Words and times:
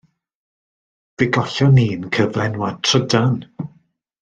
Fe 1.21 1.27
gollon 1.35 1.77
ni'n 1.81 2.09
cyflenwad 2.19 2.83
trydan. 2.91 3.39